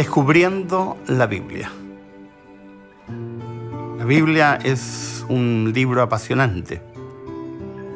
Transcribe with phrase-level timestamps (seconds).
[0.00, 1.70] Descubriendo la Biblia.
[3.98, 6.80] La Biblia es un libro apasionante,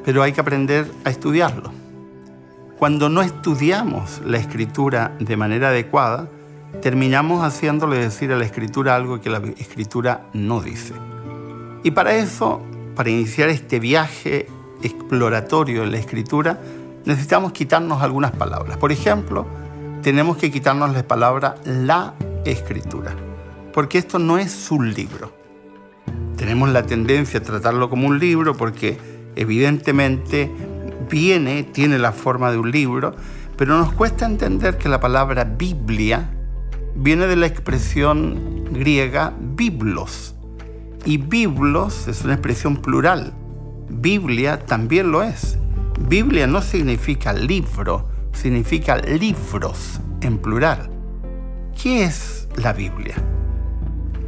[0.05, 1.73] pero hay que aprender a estudiarlo.
[2.79, 6.29] Cuando no estudiamos la escritura de manera adecuada,
[6.83, 10.93] terminamos haciéndole decir a la escritura algo que la escritura no dice.
[11.85, 12.61] Y para eso,
[12.97, 14.47] para iniciar este viaje
[14.83, 16.61] exploratorio en la escritura,
[17.07, 18.77] necesitamos quitarnos algunas palabras.
[18.77, 19.47] Por ejemplo,
[20.05, 22.13] tenemos que quitarnos la palabra la
[22.45, 23.17] escritura,
[23.73, 25.33] porque esto no es un libro.
[26.37, 28.99] Tenemos la tendencia a tratarlo como un libro porque
[29.35, 30.53] evidentemente
[31.11, 33.17] viene, tiene la forma de un libro,
[33.57, 36.31] pero nos cuesta entender que la palabra Biblia
[36.95, 40.35] viene de la expresión griega biblos.
[41.07, 43.33] Y biblos es una expresión plural.
[43.89, 45.57] Biblia también lo es.
[45.99, 50.91] Biblia no significa libro, significa libros en plural.
[51.81, 53.15] ¿Qué es la Biblia?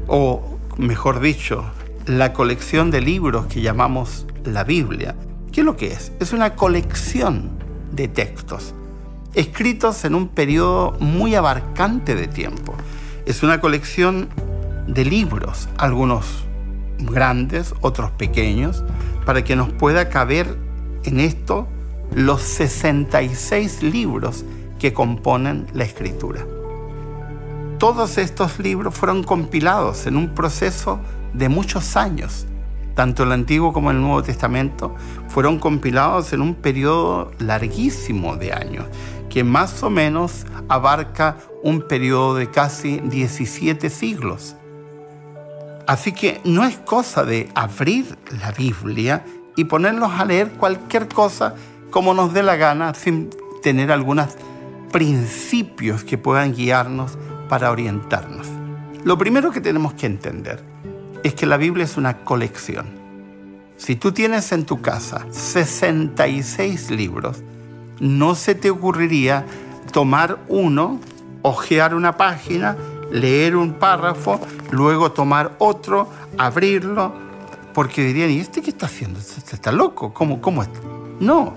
[0.07, 1.65] O, mejor dicho,
[2.07, 5.15] la colección de libros que llamamos la Biblia.
[5.53, 6.13] ¿Qué es lo que es?
[6.21, 7.51] Es una colección
[7.93, 8.75] de textos
[9.37, 12.75] escritos en un periodo muy abarcante de tiempo.
[13.27, 14.31] Es una colección
[14.89, 16.47] de libros, algunos
[16.99, 18.83] grandes, otros pequeños,
[19.27, 20.59] para que nos pueda caber
[21.05, 21.69] en esto
[22.15, 24.45] los 66 libros
[24.79, 26.47] que componen la escritura.
[27.79, 30.99] Todos estos libros fueron compilados en un proceso
[31.35, 32.47] de muchos años.
[32.95, 34.95] Tanto el Antiguo como el Nuevo Testamento
[35.29, 38.87] fueron compilados en un periodo larguísimo de años,
[39.29, 44.57] que más o menos abarca un periodo de casi 17 siglos.
[45.87, 49.25] Así que no es cosa de abrir la Biblia
[49.55, 51.55] y ponernos a leer cualquier cosa
[51.91, 53.31] como nos dé la gana sin
[53.63, 54.29] tener algunos
[54.93, 58.47] principios que puedan guiarnos para orientarnos.
[59.05, 60.63] Lo primero que tenemos que entender
[61.23, 62.87] es que la Biblia es una colección.
[63.77, 67.43] Si tú tienes en tu casa 66 libros,
[68.01, 69.45] no se te ocurriría
[69.93, 71.01] tomar uno,
[71.43, 72.77] hojear una página,
[73.11, 76.09] leer un párrafo, luego tomar otro,
[76.39, 77.13] abrirlo,
[77.75, 79.19] porque dirían, ¿y este qué está haciendo?
[79.19, 80.15] ¿Este está loco?
[80.15, 80.81] ¿Cómo, cómo está?
[81.21, 81.55] No,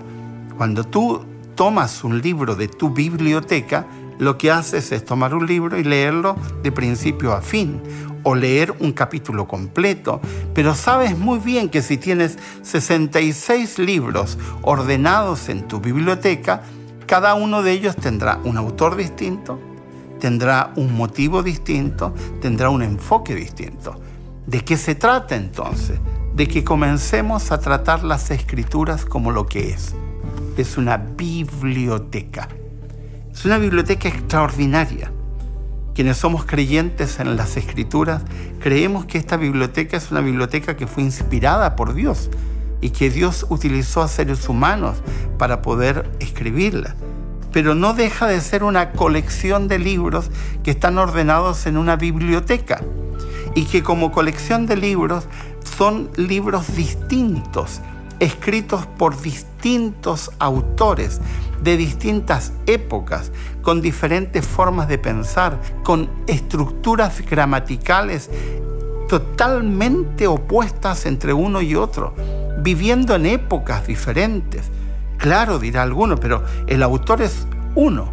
[0.60, 1.22] cuando tú
[1.54, 3.86] tomas un libro de tu biblioteca,
[4.18, 7.80] lo que haces es tomar un libro y leerlo de principio a fin
[8.24, 10.20] o leer un capítulo completo,
[10.52, 16.60] pero sabes muy bien que si tienes 66 libros ordenados en tu biblioteca,
[17.06, 19.58] cada uno de ellos tendrá un autor distinto,
[20.18, 22.12] tendrá un motivo distinto,
[22.42, 23.98] tendrá un enfoque distinto.
[24.46, 25.98] ¿De qué se trata entonces?
[26.34, 29.94] De que comencemos a tratar las escrituras como lo que es.
[30.60, 32.46] Es una biblioteca.
[33.32, 35.10] Es una biblioteca extraordinaria.
[35.94, 38.22] Quienes somos creyentes en las escrituras,
[38.58, 42.28] creemos que esta biblioteca es una biblioteca que fue inspirada por Dios
[42.82, 44.98] y que Dios utilizó a seres humanos
[45.38, 46.94] para poder escribirla.
[47.54, 50.30] Pero no deja de ser una colección de libros
[50.62, 52.82] que están ordenados en una biblioteca
[53.54, 55.24] y que como colección de libros
[55.78, 57.80] son libros distintos,
[58.20, 61.20] escritos por distintos autores
[61.62, 63.32] de distintas épocas,
[63.62, 68.30] con diferentes formas de pensar, con estructuras gramaticales
[69.08, 72.14] totalmente opuestas entre uno y otro,
[72.62, 74.70] viviendo en épocas diferentes.
[75.16, 78.12] Claro, dirá alguno, pero el autor es uno.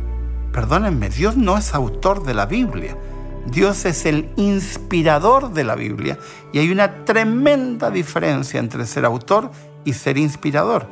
[0.51, 2.97] Perdónenme, Dios no es autor de la Biblia.
[3.45, 6.17] Dios es el inspirador de la Biblia
[6.51, 9.51] y hay una tremenda diferencia entre ser autor
[9.87, 10.85] y ser inspirador.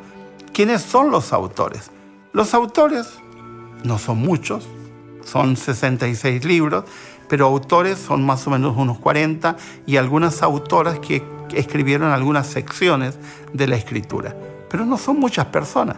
[0.54, 1.92] ¿Quiénes son los autores?
[2.32, 3.20] Los autores
[3.84, 4.66] no son muchos,
[5.26, 6.86] son 66 libros,
[7.28, 11.22] pero autores son más o menos unos 40 y algunas autoras que
[11.54, 13.18] escribieron algunas secciones
[13.52, 14.34] de la escritura.
[14.70, 15.98] Pero no son muchas personas.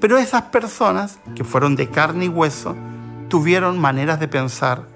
[0.00, 2.74] Pero esas personas, que fueron de carne y hueso,
[3.28, 4.86] tuvieron maneras de pensar,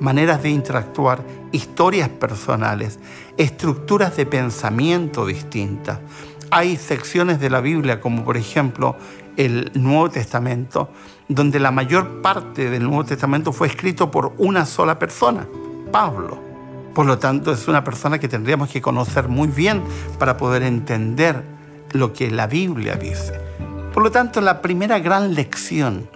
[0.00, 2.98] maneras de interactuar, historias personales,
[3.38, 6.00] estructuras de pensamiento distintas,
[6.54, 8.94] hay secciones de la Biblia, como por ejemplo
[9.36, 10.88] el Nuevo Testamento,
[11.26, 15.48] donde la mayor parte del Nuevo Testamento fue escrito por una sola persona,
[15.90, 16.38] Pablo.
[16.94, 19.82] Por lo tanto, es una persona que tendríamos que conocer muy bien
[20.16, 21.42] para poder entender
[21.90, 23.32] lo que la Biblia dice.
[23.92, 26.08] Por lo tanto, la primera gran lección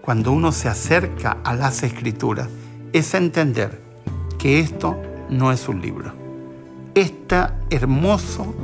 [0.00, 2.48] cuando uno se acerca a las escrituras
[2.94, 3.82] es entender
[4.38, 4.96] que esto
[5.28, 6.14] no es un libro.
[6.94, 7.36] Este
[7.68, 8.54] hermoso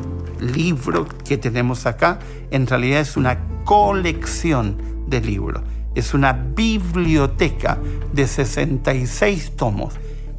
[0.40, 2.18] libro que tenemos acá
[2.50, 4.76] en realidad es una colección
[5.06, 5.62] de libros.
[5.94, 7.78] Es una biblioteca
[8.12, 9.94] de 66 tomos,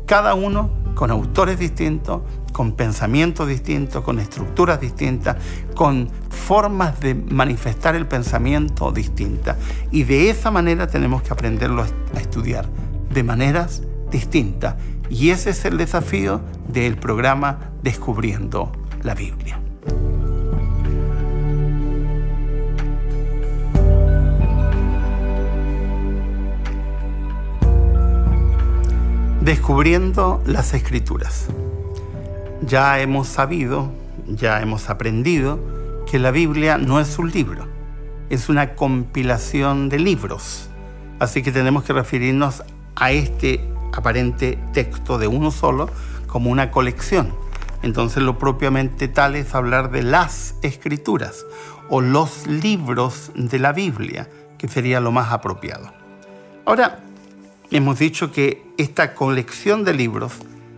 [0.06, 5.38] cada uno con autores distintos, con pensamientos distintos, con estructuras distintas,
[5.76, 9.58] con formas de manifestar el pensamiento distintas.
[9.92, 12.68] Y de esa manera tenemos que aprenderlo a estudiar,
[13.14, 14.76] de maneras distintas.
[15.10, 18.72] Y ese es el desafío del programa Descubriendo
[19.04, 19.60] la Biblia.
[29.42, 31.48] Descubriendo las escrituras.
[32.62, 33.90] Ya hemos sabido,
[34.28, 35.60] ya hemos aprendido
[36.12, 37.66] que la Biblia no es un libro,
[38.30, 40.70] es una compilación de libros.
[41.20, 42.64] Así que tenemos que referirnos
[42.98, 45.90] a este aparente texto de uno solo
[46.28, 47.34] como una colección.
[47.82, 51.46] Entonces lo propiamente tal es hablar de las escrituras
[51.88, 55.94] o los libros de la Biblia, que sería lo más apropiado.
[56.66, 57.00] Ahora,
[57.78, 60.34] hemos dicho que esta colección de libros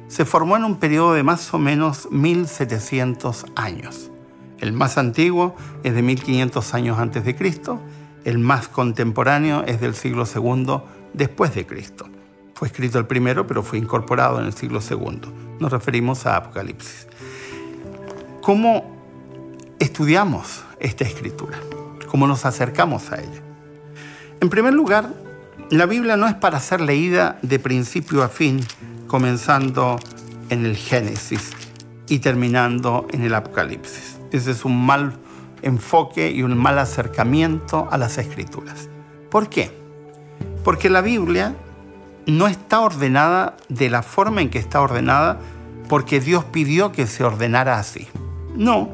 [0.07, 4.11] se formó en un periodo de más o menos 1700 años.
[4.59, 7.79] El más antiguo es de 1500 años antes de Cristo,
[8.25, 10.81] el más contemporáneo es del siglo II
[11.13, 12.05] después de Cristo.
[12.53, 15.21] Fue escrito el primero, pero fue incorporado en el siglo II.
[15.59, 17.07] Nos referimos a Apocalipsis.
[18.41, 18.95] ¿Cómo
[19.79, 21.57] estudiamos esta escritura?
[22.07, 23.41] ¿Cómo nos acercamos a ella?
[24.41, 25.11] En primer lugar,
[25.71, 28.59] la Biblia no es para ser leída de principio a fin,
[29.07, 29.97] comenzando
[30.50, 31.51] en el Génesis
[32.09, 34.19] y terminando en el Apocalipsis.
[34.33, 35.13] Ese es un mal
[35.62, 38.89] enfoque y un mal acercamiento a las escrituras.
[39.29, 39.71] ¿Por qué?
[40.65, 41.56] Porque la Biblia
[42.25, 45.39] no está ordenada de la forma en que está ordenada
[45.88, 48.09] porque Dios pidió que se ordenara así.
[48.57, 48.89] No,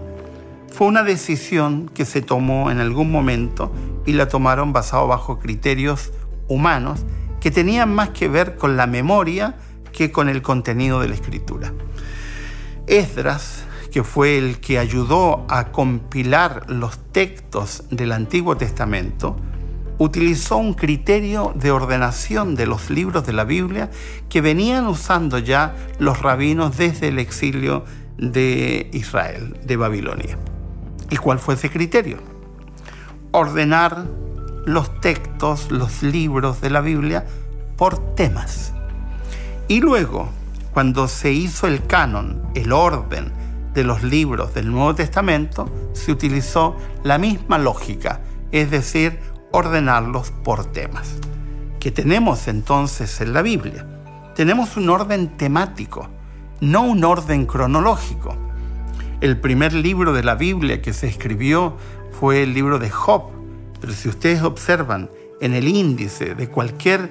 [0.71, 3.71] fue una decisión que se tomó en algún momento
[4.06, 6.12] y la tomaron basado bajo criterios
[6.47, 7.05] humanos
[7.39, 9.55] que tenían más que ver con la memoria
[9.91, 11.73] que con el contenido de la escritura.
[12.88, 19.35] Esdras, que fue el que ayudó a compilar los textos del Antiguo Testamento,
[19.97, 23.89] utilizó un criterio de ordenación de los libros de la Biblia
[24.29, 27.83] que venían usando ya los rabinos desde el exilio
[28.17, 30.38] de Israel, de Babilonia.
[31.09, 32.17] ¿Y cuál fue ese criterio?
[33.31, 34.05] Ordenar
[34.67, 37.25] los textos, los libros de la Biblia
[37.77, 38.73] por temas.
[39.69, 40.29] Y luego,
[40.73, 43.31] cuando se hizo el canon, el orden
[43.73, 48.19] de los libros del Nuevo Testamento, se utilizó la misma lógica,
[48.51, 49.19] es decir,
[49.53, 51.15] ordenarlos por temas.
[51.79, 53.87] ¿Qué tenemos entonces en la Biblia?
[54.35, 56.09] Tenemos un orden temático,
[56.59, 58.35] no un orden cronológico.
[59.21, 61.77] El primer libro de la Biblia que se escribió
[62.19, 63.36] fue el libro de Job,
[63.79, 65.09] pero si ustedes observan
[65.41, 67.09] en el índice de cualquier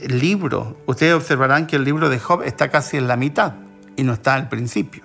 [0.00, 3.54] libro, ustedes observarán que el libro de Job está casi en la mitad
[3.96, 5.04] y no está al principio.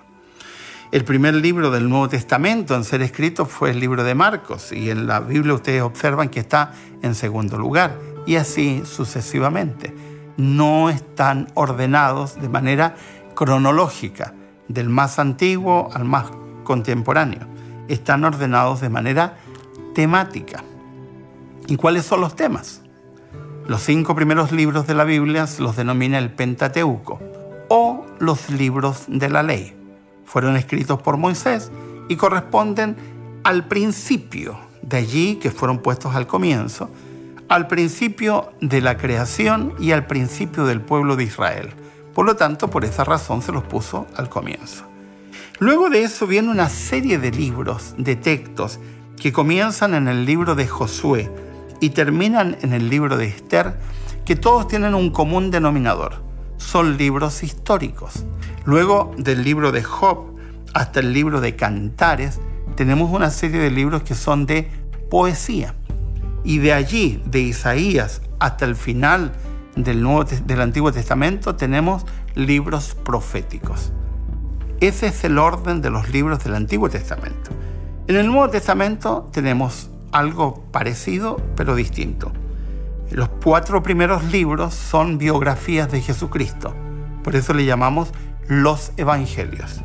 [0.90, 4.90] El primer libro del Nuevo Testamento en ser escrito fue el libro de Marcos y
[4.90, 9.94] en la Biblia ustedes observan que está en segundo lugar y así sucesivamente.
[10.36, 12.94] No están ordenados de manera
[13.34, 14.34] cronológica,
[14.68, 16.30] del más antiguo al más
[16.64, 17.46] contemporáneo.
[17.88, 19.38] Están ordenados de manera
[19.94, 20.62] temática.
[21.68, 22.82] ¿Y cuáles son los temas?
[23.66, 27.20] Los cinco primeros libros de la Biblia los denomina el Pentateuco
[27.68, 29.76] o los libros de la ley.
[30.24, 31.70] Fueron escritos por Moisés
[32.08, 32.96] y corresponden
[33.44, 36.90] al principio, de allí que fueron puestos al comienzo,
[37.48, 41.70] al principio de la creación y al principio del pueblo de Israel.
[42.14, 44.84] Por lo tanto, por esa razón se los puso al comienzo.
[45.58, 48.80] Luego de eso viene una serie de libros, de textos,
[49.16, 51.30] que comienzan en el libro de Josué,
[51.82, 53.74] y terminan en el libro de Esther,
[54.24, 56.22] que todos tienen un común denominador.
[56.56, 58.24] Son libros históricos.
[58.64, 60.36] Luego del libro de Job
[60.74, 62.40] hasta el libro de Cantares,
[62.76, 64.70] tenemos una serie de libros que son de
[65.10, 65.74] poesía.
[66.44, 69.32] Y de allí, de Isaías hasta el final
[69.74, 73.92] del, Nuevo, del Antiguo Testamento, tenemos libros proféticos.
[74.78, 77.50] Ese es el orden de los libros del Antiguo Testamento.
[78.06, 82.32] En el Nuevo Testamento tenemos algo parecido pero distinto.
[83.10, 86.74] Los cuatro primeros libros son biografías de Jesucristo,
[87.24, 88.12] por eso le llamamos
[88.48, 89.82] los Evangelios.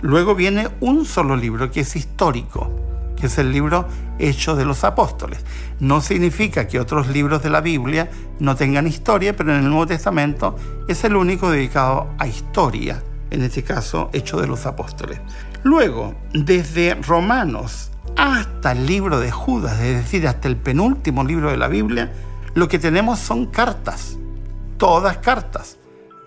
[0.00, 2.70] Luego viene un solo libro que es histórico,
[3.16, 5.44] que es el libro Hecho de los Apóstoles.
[5.80, 9.86] No significa que otros libros de la Biblia no tengan historia, pero en el Nuevo
[9.86, 10.56] Testamento
[10.86, 15.20] es el único dedicado a historia, en este caso Hecho de los Apóstoles.
[15.64, 21.56] Luego, desde Romanos hasta el libro de Judas, es decir, hasta el penúltimo libro de
[21.56, 22.12] la Biblia,
[22.54, 24.18] Lo que tenemos son cartas,
[24.78, 25.78] todas cartas.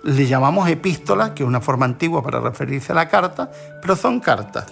[0.04, 4.20] Le llamamos epístola, que es una forma antigua para referirse a la carta, pero son
[4.20, 4.68] cartas.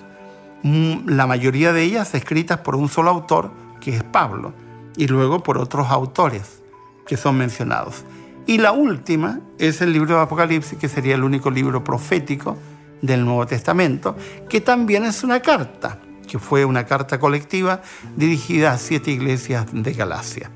[0.64, 3.52] Mm, la mayoría de ellas escritas por un solo autor,
[3.82, 4.54] que es Pablo,
[4.96, 6.62] y luego por otros autores
[7.08, 8.04] que son mencionados.
[8.46, 12.58] Y la última es el libro de Apocalipsis, que sería el único libro profético
[13.02, 14.16] del Nuevo Testamento,
[14.48, 17.82] que también es una carta, que fue una carta colectiva
[18.16, 20.52] dirigida a siete iglesias de Galacia.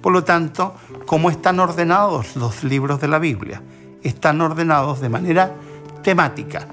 [0.00, 0.74] Por lo tanto,
[1.06, 3.62] ¿cómo están ordenados los libros de la Biblia?
[4.02, 5.54] Están ordenados de manera
[6.02, 6.68] temática,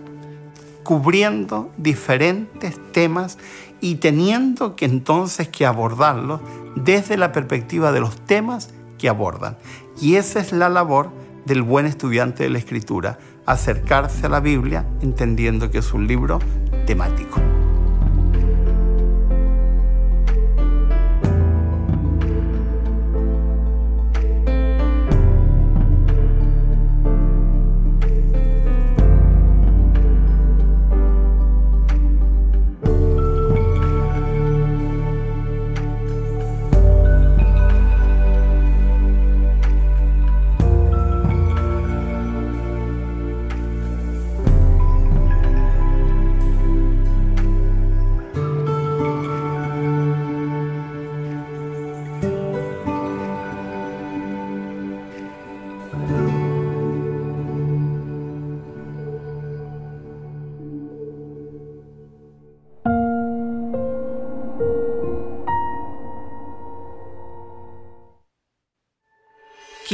[0.83, 3.37] cubriendo diferentes temas
[3.81, 6.41] y teniendo que entonces que abordarlos
[6.75, 9.57] desde la perspectiva de los temas que abordan.
[9.99, 11.09] Y esa es la labor
[11.45, 16.39] del buen estudiante de la escritura, acercarse a la Biblia entendiendo que es un libro
[16.85, 17.64] temático.